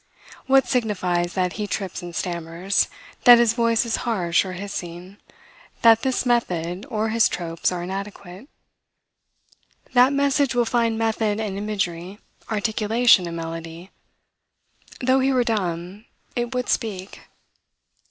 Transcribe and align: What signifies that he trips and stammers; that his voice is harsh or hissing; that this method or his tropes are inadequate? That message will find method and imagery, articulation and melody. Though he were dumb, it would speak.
What 0.47 0.67
signifies 0.67 1.33
that 1.35 1.53
he 1.61 1.67
trips 1.67 2.01
and 2.01 2.15
stammers; 2.15 2.89
that 3.25 3.37
his 3.37 3.53
voice 3.53 3.85
is 3.85 3.97
harsh 3.97 4.43
or 4.43 4.53
hissing; 4.53 5.17
that 5.83 6.01
this 6.01 6.25
method 6.25 6.87
or 6.89 7.09
his 7.09 7.29
tropes 7.29 7.71
are 7.71 7.83
inadequate? 7.83 8.49
That 9.93 10.11
message 10.11 10.55
will 10.55 10.65
find 10.65 10.97
method 10.97 11.39
and 11.39 11.55
imagery, 11.55 12.17
articulation 12.49 13.27
and 13.27 13.37
melody. 13.37 13.91
Though 15.01 15.19
he 15.19 15.31
were 15.31 15.43
dumb, 15.43 16.05
it 16.35 16.55
would 16.55 16.67
speak. 16.67 17.27